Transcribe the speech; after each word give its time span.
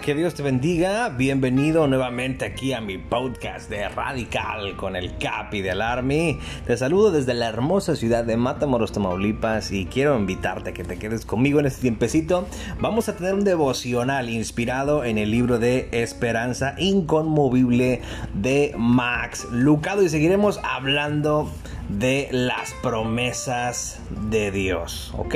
Que 0.00 0.14
Dios 0.14 0.34
te 0.34 0.42
bendiga. 0.42 1.10
Bienvenido 1.10 1.86
nuevamente 1.86 2.46
aquí 2.46 2.72
a 2.72 2.80
mi 2.80 2.96
podcast 2.96 3.68
de 3.68 3.88
Radical 3.90 4.74
con 4.74 4.96
el 4.96 5.18
Capi 5.18 5.60
del 5.60 5.82
Army. 5.82 6.38
Te 6.66 6.78
saludo 6.78 7.10
desde 7.12 7.34
la 7.34 7.48
hermosa 7.48 7.94
ciudad 7.94 8.24
de 8.24 8.38
Matamoros, 8.38 8.92
Tamaulipas 8.92 9.70
y 9.70 9.84
quiero 9.84 10.18
invitarte 10.18 10.70
a 10.70 10.72
que 10.72 10.82
te 10.82 10.98
quedes 10.98 11.26
conmigo 11.26 11.60
en 11.60 11.66
este 11.66 11.82
tiempecito. 11.82 12.46
Vamos 12.80 13.10
a 13.10 13.16
tener 13.16 13.34
un 13.34 13.44
devocional 13.44 14.30
inspirado 14.30 15.04
en 15.04 15.18
el 15.18 15.30
libro 15.30 15.58
de 15.58 15.88
Esperanza 15.92 16.74
Inconmovible 16.78 18.00
de 18.32 18.74
Max 18.78 19.46
Lucado 19.52 20.02
y 20.02 20.08
seguiremos 20.08 20.58
hablando 20.64 21.50
de 21.90 22.28
las 22.32 22.72
promesas 22.82 24.00
de 24.30 24.50
Dios, 24.50 25.12
¿ok? 25.18 25.34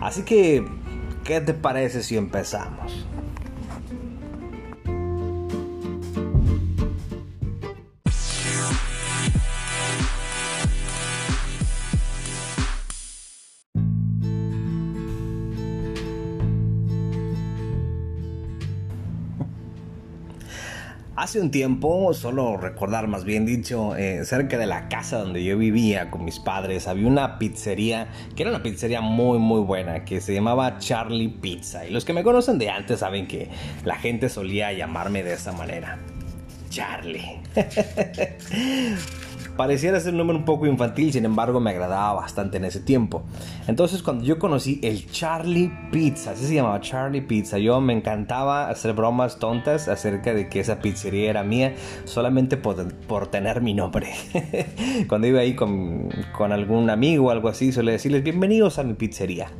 Así 0.00 0.22
que, 0.22 0.66
¿qué 1.24 1.42
te 1.42 1.52
parece 1.52 2.02
si 2.02 2.16
empezamos? 2.16 3.06
Hace 21.18 21.40
un 21.40 21.50
tiempo, 21.50 22.14
solo 22.14 22.56
recordar 22.56 23.08
más 23.08 23.24
bien 23.24 23.44
dicho, 23.44 23.96
eh, 23.96 24.24
cerca 24.24 24.56
de 24.56 24.66
la 24.66 24.88
casa 24.88 25.18
donde 25.18 25.42
yo 25.42 25.58
vivía 25.58 26.12
con 26.12 26.24
mis 26.24 26.38
padres, 26.38 26.86
había 26.86 27.08
una 27.08 27.40
pizzería 27.40 28.06
que 28.36 28.44
era 28.44 28.52
una 28.52 28.62
pizzería 28.62 29.00
muy 29.00 29.40
muy 29.40 29.60
buena 29.62 30.04
que 30.04 30.20
se 30.20 30.32
llamaba 30.32 30.78
Charlie 30.78 31.26
Pizza. 31.26 31.84
Y 31.84 31.90
los 31.90 32.04
que 32.04 32.12
me 32.12 32.22
conocen 32.22 32.56
de 32.58 32.70
antes 32.70 33.00
saben 33.00 33.26
que 33.26 33.48
la 33.84 33.96
gente 33.96 34.28
solía 34.28 34.72
llamarme 34.72 35.24
de 35.24 35.32
esa 35.32 35.50
manera. 35.50 35.98
Charlie. 36.70 37.40
Pareciera 39.58 39.98
ser 39.98 40.12
un 40.12 40.18
nombre 40.18 40.36
un 40.36 40.44
poco 40.44 40.68
infantil, 40.68 41.12
sin 41.12 41.24
embargo 41.24 41.58
me 41.58 41.70
agradaba 41.70 42.12
bastante 42.12 42.58
en 42.58 42.64
ese 42.64 42.78
tiempo. 42.78 43.24
Entonces 43.66 44.04
cuando 44.04 44.22
yo 44.22 44.38
conocí 44.38 44.78
el 44.84 45.10
Charlie 45.10 45.72
Pizza, 45.90 46.30
así 46.30 46.46
se 46.46 46.54
llamaba 46.54 46.80
Charlie 46.80 47.22
Pizza, 47.22 47.58
yo 47.58 47.80
me 47.80 47.92
encantaba 47.92 48.70
hacer 48.70 48.92
bromas 48.92 49.40
tontas 49.40 49.88
acerca 49.88 50.32
de 50.32 50.48
que 50.48 50.60
esa 50.60 50.78
pizzería 50.78 51.28
era 51.28 51.42
mía 51.42 51.74
solamente 52.04 52.56
por, 52.56 53.26
tener 53.32 53.60
mi 53.60 53.74
nombre. 53.74 54.12
cuando 55.08 55.26
iba 55.26 55.40
ahí 55.40 55.56
con, 55.56 56.08
algún 56.52 56.88
amigo 56.88 57.26
o 57.26 57.30
algo 57.32 57.48
así, 57.48 57.72
solía 57.72 57.90
decirles 57.90 58.22
bienvenidos 58.22 58.78
a 58.78 58.84
mi 58.84 58.94
pizzería. 58.94 59.50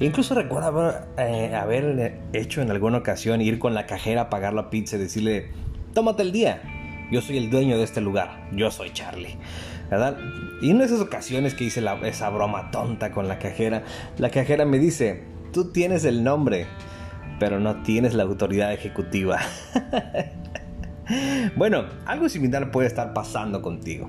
E 0.00 0.06
incluso 0.06 0.34
recuerdo 0.34 0.94
eh, 1.18 1.54
haber, 1.54 2.22
hecho 2.32 2.62
en 2.62 2.70
alguna 2.70 2.96
ocasión 2.96 3.42
ir 3.42 3.58
con 3.58 3.74
la 3.74 3.84
cajera 3.84 4.22
a 4.22 4.30
pagar 4.30 4.54
la 4.54 4.70
pizza 4.70 4.96
y 4.96 5.00
decirle, 5.00 5.50
tómate 5.92 6.22
el 6.22 6.32
día 6.32 6.81
yo 7.12 7.20
soy 7.20 7.36
el 7.36 7.50
dueño 7.50 7.76
de 7.76 7.84
este 7.84 8.00
lugar, 8.00 8.48
yo 8.52 8.70
soy 8.70 8.90
Charlie. 8.90 9.36
¿Verdad? 9.90 10.16
Y 10.62 10.70
en 10.70 10.80
esas 10.80 11.00
ocasiones 11.00 11.52
que 11.52 11.64
hice 11.64 11.84
esa 12.04 12.30
broma 12.30 12.70
tonta 12.70 13.12
con 13.12 13.28
la 13.28 13.38
cajera, 13.38 13.84
la 14.16 14.30
cajera 14.30 14.64
me 14.64 14.78
dice, 14.78 15.22
tú 15.52 15.72
tienes 15.72 16.06
el 16.06 16.24
nombre, 16.24 16.66
pero 17.38 17.60
no 17.60 17.82
tienes 17.82 18.14
la 18.14 18.22
autoridad 18.22 18.72
ejecutiva. 18.72 19.40
bueno, 21.56 21.84
algo 22.06 22.30
similar 22.30 22.70
puede 22.70 22.88
estar 22.88 23.12
pasando 23.12 23.60
contigo. 23.60 24.08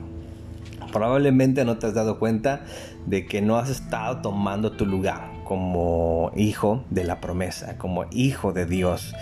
Probablemente 0.94 1.66
no 1.66 1.78
te 1.80 1.88
has 1.88 1.94
dado 1.94 2.20
cuenta 2.20 2.62
de 3.06 3.26
que 3.26 3.42
no 3.42 3.58
has 3.58 3.70
estado 3.70 4.22
tomando 4.22 4.72
tu 4.72 4.86
lugar 4.86 5.30
como 5.44 6.32
hijo 6.38 6.86
de 6.90 7.04
la 7.04 7.20
promesa, 7.20 7.78
como 7.78 8.06
hijo 8.12 8.54
de 8.54 8.66
Dios, 8.66 9.14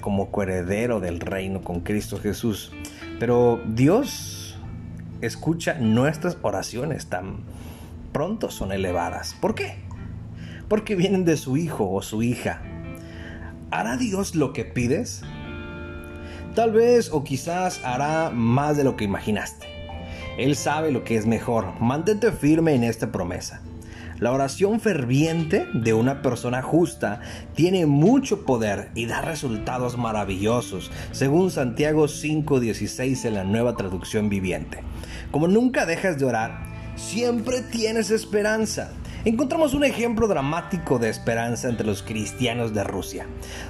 como 0.00 0.30
coheredero 0.30 1.00
del 1.00 1.20
reino 1.20 1.60
con 1.60 1.80
Cristo 1.80 2.18
Jesús. 2.18 2.72
Pero 3.18 3.60
Dios 3.66 4.58
escucha 5.20 5.74
nuestras 5.74 6.36
oraciones 6.42 7.06
tan 7.06 7.38
pronto 8.12 8.50
son 8.50 8.72
elevadas. 8.72 9.34
¿Por 9.40 9.54
qué? 9.54 9.76
Porque 10.68 10.94
vienen 10.94 11.24
de 11.24 11.36
su 11.36 11.56
hijo 11.56 11.90
o 11.90 12.02
su 12.02 12.22
hija. 12.22 12.60
¿Hará 13.70 13.96
Dios 13.96 14.34
lo 14.34 14.52
que 14.52 14.64
pides? 14.64 15.22
Tal 16.54 16.72
vez 16.72 17.10
o 17.12 17.24
quizás 17.24 17.84
hará 17.84 18.30
más 18.30 18.76
de 18.76 18.84
lo 18.84 18.96
que 18.96 19.04
imaginaste. 19.04 19.66
Él 20.38 20.56
sabe 20.56 20.90
lo 20.90 21.04
que 21.04 21.16
es 21.16 21.26
mejor. 21.26 21.80
Mantente 21.80 22.32
firme 22.32 22.74
en 22.74 22.84
esta 22.84 23.12
promesa. 23.12 23.60
La 24.18 24.32
oración 24.32 24.80
ferviente 24.80 25.66
de 25.74 25.92
una 25.92 26.22
persona 26.22 26.62
justa 26.62 27.20
tiene 27.54 27.84
mucho 27.84 28.46
poder 28.46 28.90
y 28.94 29.04
da 29.04 29.20
resultados 29.20 29.98
maravillosos, 29.98 30.90
según 31.12 31.50
Santiago 31.50 32.08
5:16 32.08 33.26
en 33.26 33.34
la 33.34 33.44
nueva 33.44 33.76
traducción 33.76 34.30
viviente. 34.30 34.80
Como 35.30 35.48
nunca 35.48 35.84
dejas 35.84 36.18
de 36.18 36.24
orar, 36.24 36.64
siempre 36.94 37.60
tienes 37.60 38.10
esperanza. 38.10 38.90
Encontramos 39.26 39.74
un 39.74 39.84
ejemplo 39.84 40.28
dramático 40.28 40.98
de 40.98 41.10
esperanza 41.10 41.68
entre 41.68 41.84
los 41.84 42.02
cristianos 42.02 42.72
de 42.72 42.84
Rusia. 42.84 43.26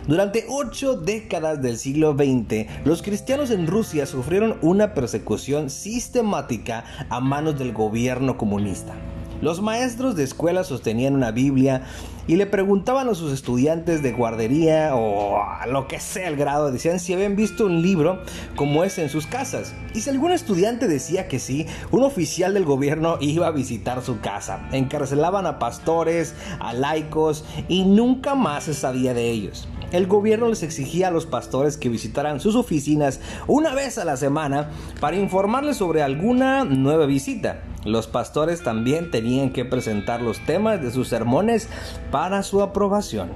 Durante 0.07 0.45
ocho 0.49 0.95
décadas 0.95 1.61
del 1.61 1.77
siglo 1.77 2.13
XX, 2.13 2.85
los 2.85 3.03
cristianos 3.03 3.51
en 3.51 3.67
Rusia 3.67 4.07
sufrieron 4.07 4.59
una 4.63 4.95
persecución 4.95 5.71
sistemática 5.71 6.85
a 7.09 7.19
manos 7.19 7.59
del 7.59 7.73
gobierno 7.73 8.37
comunista. 8.37 8.95
Los 9.43 9.61
maestros 9.61 10.17
de 10.17 10.25
escuela 10.25 10.65
sostenían 10.65 11.15
una 11.15 11.31
Biblia 11.31 11.83
y 12.27 12.37
le 12.37 12.47
preguntaban 12.47 13.09
a 13.09 13.15
sus 13.15 13.33
estudiantes 13.33 14.03
de 14.03 14.13
guardería 14.13 14.95
o 14.95 15.43
a 15.43 15.67
lo 15.67 15.87
que 15.89 16.01
sea 16.01 16.29
el 16.29 16.37
grado, 16.37 16.71
decían 16.71 17.01
si 17.01 17.13
habían 17.13 17.37
visto 17.37 17.67
un 17.67 17.83
libro 17.83 18.23
como 18.57 18.85
ese 18.85 19.03
en 19.03 19.09
sus 19.09 19.27
casas. 19.27 19.75
Y 19.95 20.01
si 20.01 20.11
algún 20.11 20.33
estudiante 20.33 20.89
decía 20.89 21.29
que 21.29 21.39
sí, 21.39 21.67
un 21.91 22.03
oficial 22.03 22.55
del 22.55 22.65
gobierno 22.65 23.19
iba 23.21 23.47
a 23.47 23.53
visitar 23.53 24.03
su 24.03 24.21
casa. 24.21 24.69
Encarcelaban 24.73 25.47
a 25.47 25.59
pastores, 25.59 26.35
a 26.61 26.73
laicos 26.73 27.45
y 27.69 27.85
nunca 27.85 28.35
más 28.35 28.65
se 28.65 28.75
sabía 28.75 29.15
de 29.15 29.31
ellos. 29.31 29.69
El 29.93 30.09
gobierno 30.09 30.49
les 30.49 30.65
exigía 30.65 31.09
a 31.09 31.11
los 31.13 31.27
pastores 31.27 31.77
que 31.77 31.89
visitaran 31.89 32.41
sus 32.41 32.57
oficinas 32.57 33.21
una 33.47 33.73
vez 33.73 33.99
a 33.99 34.05
la 34.05 34.17
semana 34.17 34.71
para 35.01 35.17
informarles 35.17 35.77
sobre 35.77 36.03
alguna 36.03 36.65
nueva 36.65 37.07
visita. 37.07 37.63
Los 37.85 38.09
pastores 38.09 38.65
también 38.65 39.13
tenían 39.13 39.51
que 39.51 39.65
presentar 39.65 40.21
los 40.21 40.45
temas 40.45 40.83
de 40.83 40.91
sus 40.91 41.07
sermones 41.07 41.69
para 42.17 42.43
su 42.43 42.63
aprobación. 42.63 43.29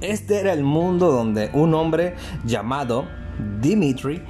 Este 0.00 0.40
era 0.40 0.54
el 0.54 0.64
mundo 0.64 1.12
donde 1.12 1.50
un 1.52 1.74
hombre 1.74 2.14
llamado 2.42 3.04
Dimitri 3.60 4.22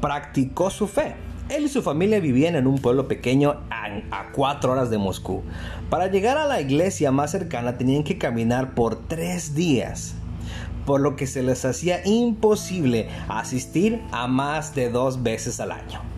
practicó 0.00 0.68
su 0.68 0.88
fe. 0.88 1.14
Él 1.48 1.66
y 1.66 1.68
su 1.68 1.80
familia 1.80 2.18
vivían 2.18 2.56
en 2.56 2.66
un 2.66 2.80
pueblo 2.80 3.06
pequeño 3.06 3.54
a, 3.70 4.32
cuatro 4.32 4.72
horas 4.72 4.90
de 4.90 4.98
Moscú. 4.98 5.44
Para 5.90 6.08
llegar 6.08 6.38
a 6.38 6.46
la 6.46 6.60
iglesia 6.60 7.12
más 7.12 7.30
cercana 7.30 7.78
tenían 7.78 8.02
que 8.02 8.18
caminar 8.18 8.74
por 8.74 9.06
tres 9.06 9.54
días, 9.54 10.16
por 10.84 11.00
lo 11.00 11.14
que 11.14 11.28
se 11.28 11.44
les 11.44 11.64
hacía 11.64 12.04
imposible 12.04 13.08
asistir 13.28 14.02
a 14.10 14.26
más 14.26 14.74
de 14.74 14.90
dos 14.90 15.22
veces 15.22 15.60
al 15.60 15.70
año. 15.70 16.13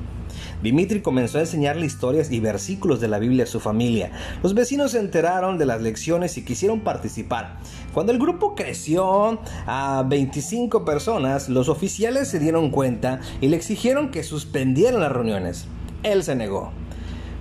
Dimitri 0.66 1.00
comenzó 1.00 1.38
a 1.38 1.43
enseñarle 1.43 1.87
historias 1.87 2.32
y 2.32 2.41
versículos 2.41 3.00
de 3.00 3.06
la 3.06 3.21
Biblia 3.21 3.44
a 3.44 3.47
su 3.47 3.60
familia. 3.60 4.10
Los 4.43 4.53
vecinos 4.53 4.91
se 4.91 4.99
enteraron 4.99 5.59
de 5.59 5.66
las 5.66 5.81
lecciones 5.81 6.37
y 6.38 6.44
quisieron 6.44 6.81
participar. 6.81 7.59
Cuando 7.94 8.10
el 8.10 8.19
grupo 8.19 8.56
creció 8.56 9.38
a 9.69 10.04
25 10.09 10.84
personas, 10.84 11.49
los 11.49 11.69
oficiales 11.69 12.27
se 12.27 12.41
dieron 12.41 12.71
cuenta 12.71 13.21
y 13.41 13.47
le 13.47 13.56
exigieron 13.56 14.10
que 14.10 14.24
suspendieran 14.24 15.01
las 15.01 15.13
reuniones. 15.13 15.68
Él 16.03 16.24
se 16.24 16.34
negó. 16.34 16.72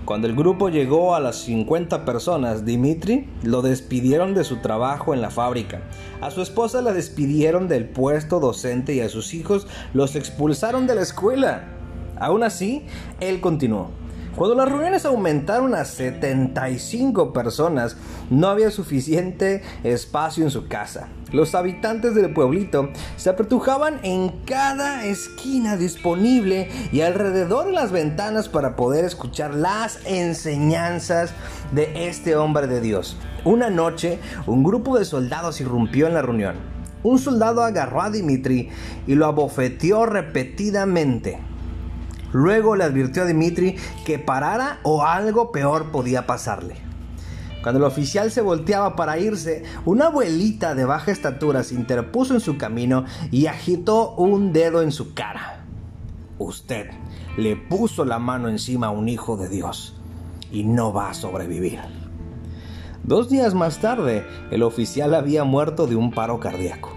Cuando 0.05 0.27
el 0.27 0.35
grupo 0.35 0.69
llegó 0.69 1.15
a 1.15 1.19
las 1.19 1.37
50 1.37 2.05
personas, 2.05 2.63
Dimitri 2.63 3.27
lo 3.41 3.63
despidieron 3.63 4.35
de 4.35 4.43
su 4.43 4.57
trabajo 4.57 5.15
en 5.15 5.21
la 5.23 5.31
fábrica. 5.31 5.81
A 6.21 6.29
su 6.29 6.43
esposa 6.43 6.83
la 6.83 6.93
despidieron 6.93 7.67
del 7.67 7.89
puesto 7.89 8.39
docente 8.39 8.93
y 8.93 8.99
a 8.99 9.09
sus 9.09 9.33
hijos 9.33 9.65
los 9.95 10.15
expulsaron 10.15 10.85
de 10.85 10.93
la 10.93 11.01
escuela. 11.01 11.74
Aún 12.19 12.43
así, 12.43 12.85
él 13.19 13.41
continuó. 13.41 13.91
Cuando 14.35 14.55
las 14.55 14.67
reuniones 14.67 15.05
aumentaron 15.05 15.73
a 15.75 15.85
75 15.85 17.31
personas, 17.31 17.95
no 18.29 18.49
había 18.49 18.69
suficiente 18.69 19.63
espacio 19.85 20.43
en 20.43 20.51
su 20.51 20.67
casa. 20.67 21.07
Los 21.31 21.55
habitantes 21.55 22.15
del 22.15 22.33
pueblito 22.33 22.89
se 23.15 23.29
apretujaban 23.29 23.99
en 24.03 24.29
cada 24.45 25.05
esquina 25.05 25.77
disponible 25.77 26.69
y 26.91 26.99
alrededor 26.99 27.67
de 27.67 27.71
las 27.71 27.93
ventanas 27.93 28.49
para 28.49 28.75
poder 28.75 29.05
escuchar 29.05 29.53
las 29.53 29.99
enseñanzas 30.05 31.31
de 31.71 32.09
este 32.09 32.35
hombre 32.35 32.67
de 32.67 32.81
Dios. 32.81 33.15
Una 33.45 33.69
noche, 33.69 34.19
un 34.47 34.65
grupo 34.65 34.99
de 34.99 35.05
soldados 35.05 35.61
irrumpió 35.61 36.07
en 36.07 36.13
la 36.13 36.21
reunión. 36.21 36.55
Un 37.03 37.19
soldado 37.19 37.63
agarró 37.63 38.01
a 38.01 38.09
Dimitri 38.09 38.69
y 39.07 39.15
lo 39.15 39.27
abofeteó 39.27 40.05
repetidamente. 40.05 41.39
Luego 42.35 42.75
le 42.75 42.83
advirtió 42.83 43.23
a 43.23 43.25
Dimitri 43.25 43.77
que 44.03 44.19
parara 44.19 44.79
o 44.83 45.05
algo 45.05 45.53
peor 45.53 45.91
podía 45.91 46.27
pasarle. 46.27 46.75
Cuando 47.63 47.79
el 47.79 47.85
oficial 47.85 48.29
se 48.29 48.41
volteaba 48.41 48.97
para 48.97 49.17
irse, 49.17 49.63
una 49.85 50.07
abuelita 50.07 50.75
de 50.75 50.83
baja 50.83 51.13
estatura 51.13 51.63
se 51.63 51.75
interpuso 51.75 52.33
en 52.33 52.41
su 52.41 52.57
camino 52.57 53.05
y 53.31 53.45
agitó 53.45 54.15
un 54.15 54.51
dedo 54.51 54.81
en 54.81 54.91
su 54.91 55.13
cara. 55.13 55.63
Usted 56.37 56.87
le 57.37 57.55
puso 57.55 58.03
la 58.03 58.19
mano 58.19 58.49
encima 58.49 58.87
a 58.87 58.91
un 58.91 59.07
hijo 59.07 59.37
de 59.37 59.47
Dios 59.47 59.95
y 60.51 60.65
no 60.65 60.91
va 60.91 61.11
a 61.11 61.13
sobrevivir. 61.13 61.79
Dos 63.05 63.29
días 63.29 63.53
más 63.53 63.79
tarde, 63.79 64.25
el 64.51 64.61
oficial 64.63 65.15
había 65.15 65.45
muerto 65.45 65.87
de 65.87 65.95
un 65.95 66.11
paro 66.11 66.41
cardíaco. 66.41 66.94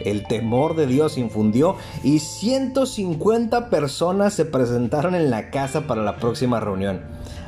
El 0.00 0.26
temor 0.26 0.76
de 0.76 0.86
Dios 0.86 1.18
infundió 1.18 1.76
y 2.02 2.18
150 2.20 3.70
personas 3.70 4.34
se 4.34 4.44
presentaron 4.44 5.14
en 5.14 5.30
la 5.30 5.50
casa 5.50 5.86
para 5.86 6.02
la 6.02 6.16
próxima 6.16 6.60
reunión. 6.60 7.00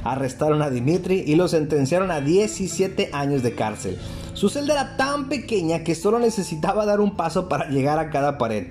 Arrestaron 0.05 0.63
a 0.63 0.71
Dimitri 0.71 1.23
y 1.27 1.37
lo 1.37 1.49
sentenciaron 1.49 2.11
a 2.11 2.21
17 2.21 3.11
años 3.13 3.43
de 3.43 3.55
cárcel. 3.55 3.99
Su 4.35 4.49
celda 4.49 4.73
era 4.73 4.97
tan 4.97 5.29
pequeña 5.29 5.85
que 5.85 5.95
solo 5.95 6.19
necesitaba 6.19 6.87
dar 6.87 7.01
un 7.01 7.17
paso 7.17 7.49
para 7.49 7.69
llegar 7.69 7.99
a 7.99 8.11
cada 8.11 8.39
pared. 8.39 8.69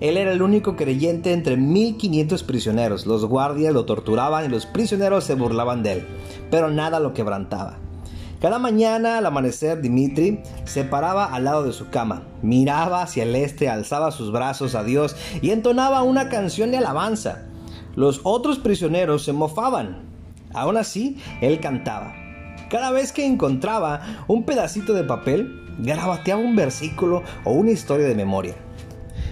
Él 0.00 0.16
era 0.16 0.32
el 0.32 0.42
único 0.42 0.74
creyente 0.74 1.32
entre 1.32 1.56
1500 1.56 2.42
prisioneros. 2.42 3.06
Los 3.06 3.24
guardias 3.26 3.74
lo 3.74 3.84
torturaban 3.84 4.46
y 4.46 4.48
los 4.48 4.66
prisioneros 4.66 5.24
se 5.24 5.34
burlaban 5.34 5.82
de 5.82 5.92
él, 5.92 6.06
pero 6.50 6.70
nada 6.70 6.98
lo 6.98 7.12
quebrantaba. 7.12 7.78
Cada 8.42 8.58
mañana 8.58 9.18
al 9.18 9.26
amanecer 9.26 9.80
Dimitri 9.80 10.40
se 10.64 10.82
paraba 10.82 11.26
al 11.26 11.44
lado 11.44 11.62
de 11.62 11.72
su 11.72 11.90
cama, 11.90 12.24
miraba 12.42 13.02
hacia 13.02 13.22
el 13.22 13.36
este, 13.36 13.68
alzaba 13.68 14.10
sus 14.10 14.32
brazos 14.32 14.74
a 14.74 14.82
Dios 14.82 15.14
y 15.42 15.50
entonaba 15.50 16.02
una 16.02 16.28
canción 16.28 16.72
de 16.72 16.78
alabanza. 16.78 17.44
Los 17.94 18.20
otros 18.24 18.58
prisioneros 18.58 19.22
se 19.22 19.32
mofaban. 19.32 20.10
Aún 20.54 20.76
así, 20.76 21.18
él 21.40 21.60
cantaba. 21.60 22.14
Cada 22.68 22.90
vez 22.90 23.12
que 23.12 23.24
encontraba 23.24 24.00
un 24.26 24.42
pedacito 24.42 24.92
de 24.92 25.04
papel, 25.04 25.62
grabateaba 25.78 26.42
un 26.42 26.56
versículo 26.56 27.22
o 27.44 27.52
una 27.52 27.70
historia 27.70 28.08
de 28.08 28.16
memoria. 28.16 28.56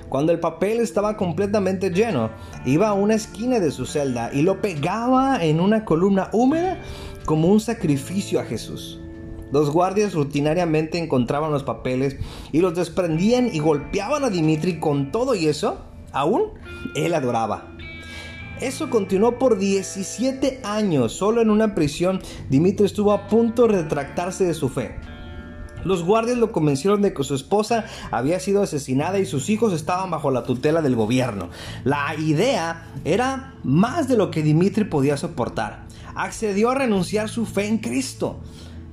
Cuando 0.09 0.33
el 0.33 0.41
papel 0.41 0.81
estaba 0.81 1.17
completamente 1.17 1.91
lleno, 1.91 2.31
iba 2.65 2.89
a 2.89 2.95
una 2.95 3.15
esquina 3.15 3.61
de 3.61 3.71
su 3.71 3.87
celda 3.87 4.31
y 4.33 4.43
lo 4.43 4.61
pegaba 4.61 5.45
en 5.45 5.61
una 5.61 5.85
columna 5.85 6.31
húmeda 6.33 6.79
como 7.25 7.49
un 7.49 7.61
sacrificio 7.61 8.41
a 8.41 8.45
Jesús. 8.45 9.01
Los 9.53 9.71
guardias 9.71 10.15
rutinariamente 10.15 10.99
encontraban 10.99 11.51
los 11.51 11.65
papeles 11.65 12.17
y 12.53 12.61
los 12.61 12.75
desprendían 12.75 13.51
y 13.53 13.59
golpeaban 13.59 14.25
a 14.25 14.31
Dimitri 14.31 14.79
con 14.79 15.11
todo 15.11 15.35
y 15.35 15.47
eso, 15.47 15.79
aún 16.13 16.53
él 16.95 17.15
adoraba. 17.15 17.75
Eso 18.61 18.91
continuó 18.91 19.39
por 19.39 19.59
17 19.59 20.61
años. 20.65 21.13
Solo 21.13 21.41
en 21.41 21.51
una 21.51 21.75
prisión, 21.75 22.21
Dimitri 22.51 22.85
estuvo 22.85 23.13
a 23.13 23.27
punto 23.27 23.67
de 23.67 23.83
retractarse 23.83 24.45
de 24.45 24.55
su 24.55 24.69
fe. 24.69 24.95
Los 25.85 26.05
guardias 26.05 26.39
lo 26.39 26.53
convencieron 26.53 27.03
de 27.03 27.15
que 27.15 27.25
su 27.25 27.35
esposa 27.35 27.85
había 28.11 28.41
sido 28.41 28.63
asesinada 28.63 29.19
y 29.19 29.27
sus 29.27 29.49
hijos 29.49 29.73
estaban 29.73 30.11
bajo 30.11 30.31
la 30.31 30.43
tutela 30.43 30.83
del 30.83 30.97
gobierno. 30.97 31.49
La 31.85 32.15
idea 32.19 32.87
era 33.05 33.55
más 33.65 34.09
de 34.09 34.17
lo 34.17 34.31
que 34.31 34.43
Dimitri 34.43 34.85
podía 34.85 35.17
soportar. 35.17 35.87
Accedió 36.15 36.71
a 36.71 36.75
renunciar 36.75 37.29
su 37.29 37.47
fe 37.47 37.67
en 37.67 37.79
Cristo. 37.79 38.41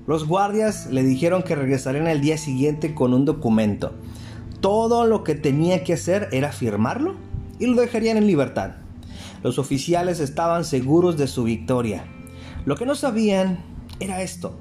Los 0.06 0.26
guardias 0.26 0.88
le 0.88 1.04
dijeron 1.04 1.44
que 1.44 1.56
regresarían 1.56 2.08
el 2.08 2.22
día 2.22 2.38
siguiente 2.38 2.96
con 2.96 3.14
un 3.14 3.26
documento. 3.26 3.94
Todo 4.62 5.06
lo 5.06 5.24
que 5.24 5.36
tenía 5.36 5.84
que 5.84 5.94
hacer 5.94 6.30
era 6.32 6.52
firmarlo 6.52 7.16
y 7.60 7.66
lo 7.66 7.82
dejarían 7.82 8.18
en 8.18 8.28
libertad. 8.28 8.72
Los 9.44 9.60
oficiales 9.60 10.20
estaban 10.20 10.64
seguros 10.64 11.18
de 11.18 11.28
su 11.28 11.44
victoria. 11.44 12.06
Lo 12.66 12.76
que 12.76 12.86
no 12.86 12.96
sabían 12.96 13.60
era 14.00 14.22
esto. 14.22 14.56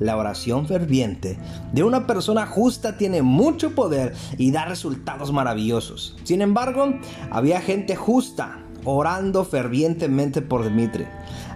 La 0.00 0.16
oración 0.16 0.66
ferviente 0.66 1.38
de 1.72 1.84
una 1.84 2.06
persona 2.06 2.46
justa 2.46 2.96
tiene 2.96 3.22
mucho 3.22 3.74
poder 3.74 4.12
y 4.38 4.50
da 4.50 4.64
resultados 4.64 5.32
maravillosos. 5.32 6.16
Sin 6.24 6.42
embargo, 6.42 6.94
había 7.30 7.60
gente 7.60 7.94
justa 7.94 8.58
orando 8.84 9.44
fervientemente 9.44 10.42
por 10.42 10.64
Dimitri. 10.64 11.06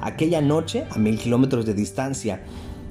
Aquella 0.01 0.41
noche, 0.41 0.87
a 0.91 0.99
mil 0.99 1.19
kilómetros 1.19 1.67
de 1.67 1.75
distancia, 1.75 2.43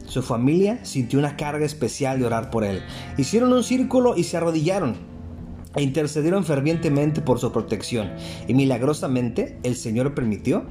su 0.05 0.21
familia 0.21 0.83
sintió 0.85 1.19
una 1.19 1.35
carga 1.35 1.65
especial 1.65 2.19
de 2.19 2.25
orar 2.25 2.49
por 2.49 2.63
él. 2.63 2.81
Hicieron 3.17 3.51
un 3.53 3.63
círculo 3.63 4.15
y 4.15 4.23
se 4.23 4.37
arrodillaron 4.37 4.95
e 5.75 5.83
intercedieron 5.83 6.43
fervientemente 6.43 7.21
por 7.21 7.39
su 7.39 7.51
protección. 7.51 8.11
Y 8.47 8.53
milagrosamente 8.53 9.59
el 9.63 9.75
Señor 9.75 10.13
permitió 10.13 10.65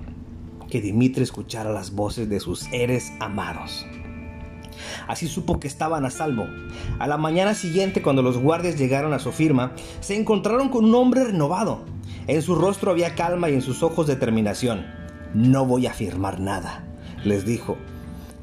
que 0.71 0.81
Dimitri 0.81 1.23
escuchara 1.23 1.71
las 1.71 1.93
voces 1.93 2.29
de 2.29 2.41
sus 2.41 2.61
seres 2.61 3.13
amados. 3.21 3.87
Así 5.07 5.29
supo 5.29 5.61
que 5.61 5.69
estaban 5.69 6.05
a 6.05 6.11
salvo. 6.11 6.47
A 6.99 7.07
la 7.07 7.17
mañana 7.17 7.55
siguiente, 7.55 8.03
cuando 8.03 8.23
los 8.23 8.39
guardias 8.39 8.79
llegaron 8.79 9.13
a 9.13 9.19
su 9.19 9.33
firma, 9.33 9.73
se 10.01 10.17
encontraron 10.17 10.69
con 10.69 10.85
un 10.85 10.95
hombre 10.95 11.25
renovado. 11.25 11.85
En 12.27 12.43
su 12.43 12.55
rostro 12.55 12.91
había 12.91 13.15
calma 13.15 13.51
y 13.51 13.55
en 13.55 13.63
sus 13.63 13.83
ojos 13.83 14.07
determinación. 14.07 14.87
No 15.35 15.65
voy 15.65 15.87
a 15.87 15.93
firmar 15.93 16.41
nada, 16.41 16.85
les 17.25 17.45
dijo. 17.45 17.77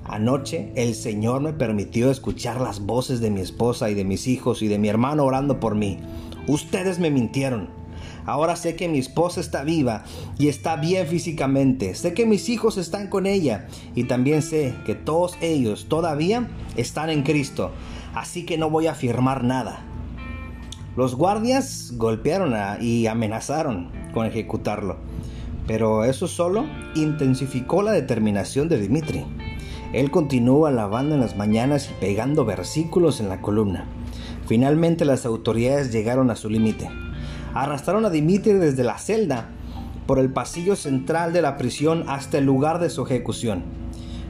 Anoche 0.05 0.71
el 0.75 0.95
Señor 0.95 1.41
me 1.41 1.53
permitió 1.53 2.11
escuchar 2.11 2.59
las 2.59 2.81
voces 2.81 3.21
de 3.21 3.31
mi 3.31 3.41
esposa 3.41 3.89
y 3.89 3.93
de 3.93 4.03
mis 4.03 4.27
hijos 4.27 4.61
y 4.61 4.67
de 4.67 4.77
mi 4.77 4.89
hermano 4.89 5.23
orando 5.23 5.59
por 5.59 5.75
mí. 5.75 5.99
Ustedes 6.47 6.99
me 6.99 7.09
mintieron. 7.09 7.82
Ahora 8.25 8.55
sé 8.55 8.75
que 8.75 8.87
mi 8.87 8.99
esposa 8.99 9.41
está 9.41 9.63
viva 9.63 10.03
y 10.37 10.47
está 10.47 10.75
bien 10.75 11.07
físicamente. 11.07 11.95
Sé 11.95 12.13
que 12.13 12.25
mis 12.25 12.49
hijos 12.49 12.77
están 12.77 13.07
con 13.07 13.25
ella 13.25 13.67
y 13.95 14.05
también 14.05 14.41
sé 14.41 14.73
que 14.85 14.95
todos 14.95 15.37
ellos 15.41 15.87
todavía 15.89 16.47
están 16.77 17.09
en 17.09 17.23
Cristo. 17.23 17.71
Así 18.13 18.45
que 18.45 18.57
no 18.57 18.69
voy 18.69 18.87
a 18.87 18.95
firmar 18.95 19.43
nada. 19.43 19.83
Los 20.95 21.15
guardias 21.15 21.93
golpearon 21.95 22.53
y 22.79 23.07
amenazaron 23.07 23.89
con 24.13 24.27
ejecutarlo. 24.27 24.97
Pero 25.65 26.03
eso 26.03 26.27
solo 26.27 26.65
intensificó 26.93 27.81
la 27.81 27.91
determinación 27.91 28.69
de 28.69 28.79
Dimitri. 28.79 29.25
Él 29.93 30.11
continuó 30.11 30.65
alabando 30.65 31.15
en 31.15 31.21
las 31.21 31.35
mañanas 31.35 31.89
y 31.89 31.93
pegando 31.99 32.45
versículos 32.45 33.19
en 33.19 33.29
la 33.29 33.41
columna. 33.41 33.85
Finalmente 34.45 35.05
las 35.05 35.25
autoridades 35.25 35.91
llegaron 35.91 36.29
a 36.29 36.35
su 36.35 36.49
límite. 36.49 36.89
Arrastraron 37.53 38.05
a 38.05 38.09
Dimitri 38.09 38.53
desde 38.53 38.83
la 38.83 38.97
celda 38.97 39.49
por 40.07 40.19
el 40.19 40.31
pasillo 40.31 40.75
central 40.75 41.33
de 41.33 41.41
la 41.41 41.57
prisión 41.57 42.05
hasta 42.07 42.37
el 42.37 42.45
lugar 42.45 42.79
de 42.79 42.89
su 42.89 43.03
ejecución. 43.03 43.63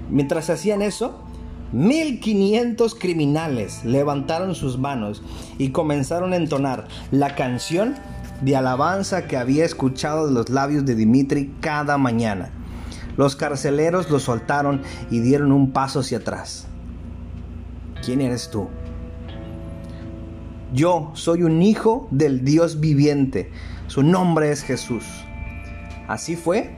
Mientras 0.10 0.50
hacían 0.50 0.82
eso, 0.82 1.24
1500 1.72 2.94
criminales 2.96 3.84
levantaron 3.84 4.54
sus 4.54 4.78
manos 4.78 5.24
y 5.58 5.70
comenzaron 5.70 6.34
a 6.34 6.36
entonar 6.36 6.88
la 7.12 7.36
canción 7.36 7.96
de 8.42 8.56
alabanza 8.56 9.26
que 9.26 9.38
había 9.38 9.66
escuchado 9.66 10.28
de 10.28 10.34
los 10.34 10.50
labios 10.50 10.86
de 10.86 10.96
Dimitri 10.96 11.56
cada 11.62 11.98
mañana. 11.98 12.52
Los 13.18 13.36
carceleros 13.36 14.10
lo 14.10 14.20
soltaron 14.20 14.82
y 15.10 15.20
dieron 15.20 15.52
un 15.52 15.72
paso 15.72 16.02
hacia 16.02 16.20
atrás. 16.20 16.68
¿Quién 18.04 18.22
eres 18.22 18.50
tú? 18.50 18.68
Yo 20.74 21.12
soy 21.14 21.44
un 21.44 21.62
hijo 21.62 22.08
del 22.12 22.44
Dios 22.44 22.80
viviente. 22.80 23.52
Su 23.88 24.04
nombre 24.04 24.52
es 24.52 24.64
Jesús. 24.64 25.06
Así 26.08 26.36
fue 26.36 26.76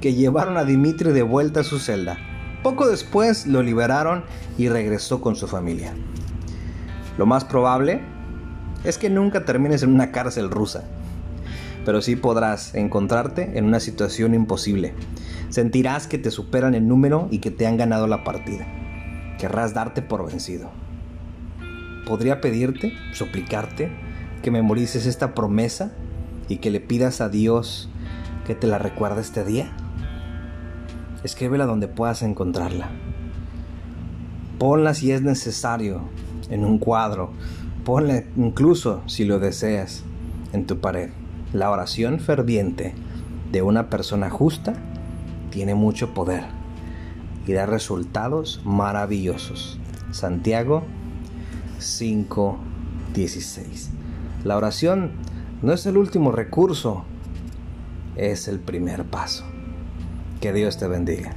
que 0.00 0.14
llevaron 0.14 0.56
a 0.56 0.64
Dimitri 0.64 1.12
de 1.12 1.22
vuelta 1.22 1.60
a 1.60 1.64
su 1.64 1.78
celda. 1.78 2.18
Poco 2.62 2.88
después 2.88 3.46
lo 3.46 3.62
liberaron 3.62 4.24
y 4.58 4.68
regresó 4.68 5.20
con 5.20 5.36
su 5.36 5.46
familia. 5.46 5.94
Lo 7.18 7.26
más 7.26 7.44
probable 7.44 8.00
es 8.84 8.98
que 8.98 9.10
nunca 9.10 9.44
termines 9.44 9.82
en 9.82 9.92
una 9.92 10.10
cárcel 10.10 10.50
rusa, 10.50 10.84
pero 11.84 12.02
sí 12.02 12.16
podrás 12.16 12.74
encontrarte 12.74 13.56
en 13.58 13.66
una 13.66 13.80
situación 13.80 14.34
imposible 14.34 14.94
Sentirás 15.54 16.08
que 16.08 16.18
te 16.18 16.32
superan 16.32 16.74
el 16.74 16.88
número 16.88 17.28
y 17.30 17.38
que 17.38 17.52
te 17.52 17.68
han 17.68 17.76
ganado 17.76 18.08
la 18.08 18.24
partida. 18.24 18.66
Querrás 19.38 19.72
darte 19.72 20.02
por 20.02 20.26
vencido. 20.28 20.72
Podría 22.06 22.40
pedirte, 22.40 22.92
suplicarte, 23.12 23.90
que 24.42 24.50
memorices 24.50 25.06
esta 25.06 25.34
promesa 25.34 25.92
y 26.48 26.58
que 26.58 26.70
le 26.70 26.80
pidas 26.80 27.20
a 27.20 27.28
Dios 27.28 27.88
que 28.46 28.54
te 28.54 28.66
la 28.66 28.78
recuerde 28.78 29.22
este 29.22 29.44
día. 29.44 29.72
Escríbela 31.22 31.64
donde 31.64 31.88
puedas 31.88 32.22
encontrarla. 32.22 32.90
Ponla 34.58 34.92
si 34.94 35.12
es 35.12 35.22
necesario 35.22 36.02
en 36.50 36.64
un 36.64 36.78
cuadro. 36.78 37.32
Ponla 37.84 38.24
incluso 38.36 39.02
si 39.06 39.24
lo 39.24 39.38
deseas 39.38 40.04
en 40.52 40.66
tu 40.66 40.80
pared. 40.80 41.10
La 41.52 41.70
oración 41.70 42.20
ferviente 42.20 42.94
de 43.50 43.62
una 43.62 43.88
persona 43.88 44.28
justa 44.28 44.74
tiene 45.50 45.74
mucho 45.74 46.12
poder 46.12 46.44
y 47.46 47.52
da 47.52 47.66
resultados 47.66 48.60
maravillosos. 48.64 49.78
Santiago 50.10 50.84
5:16. 51.84 53.90
La 54.44 54.56
oración 54.56 55.12
no 55.62 55.72
es 55.72 55.86
el 55.86 55.96
último 55.96 56.32
recurso, 56.32 57.04
es 58.16 58.48
el 58.48 58.58
primer 58.58 59.04
paso. 59.04 59.44
Que 60.40 60.52
Dios 60.52 60.76
te 60.76 60.88
bendiga. 60.88 61.32